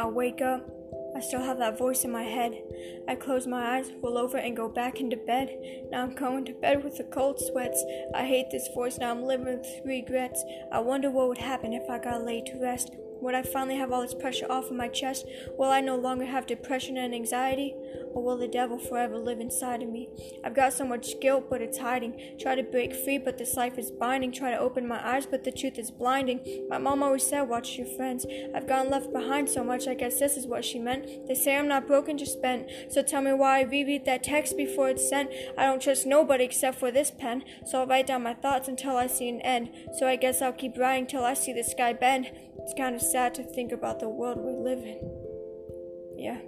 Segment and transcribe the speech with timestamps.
[0.00, 0.66] I wake up.
[1.14, 2.62] I still have that voice in my head.
[3.06, 5.58] I close my eyes, roll over, and go back into bed.
[5.90, 7.84] Now I'm going to bed with the cold sweats.
[8.14, 10.42] I hate this voice, now I'm living with regrets.
[10.72, 12.96] I wonder what would happen if I got laid to rest.
[13.20, 15.26] Would I finally have all this pressure off of my chest?
[15.58, 17.74] Will I no longer have depression and anxiety?
[18.12, 20.08] Or will the devil forever live inside of me?
[20.44, 22.36] I've got so much guilt, but it's hiding.
[22.38, 24.32] Try to break free, but this life is binding.
[24.32, 26.66] Try to open my eyes, but the truth is blinding.
[26.68, 28.26] My mom always said, Watch your friends.
[28.54, 31.26] I've gotten left behind so much, I guess this is what she meant.
[31.26, 32.68] They say I'm not broken, just bent.
[32.88, 35.30] So tell me why I reread that text before it's sent.
[35.56, 37.44] I don't trust nobody except for this pen.
[37.66, 39.70] So I'll write down my thoughts until I see an end.
[39.98, 42.30] So I guess I'll keep writing till I see the sky bend.
[42.58, 45.00] It's kind of sad to think about the world we live in.
[46.16, 46.38] Yeah.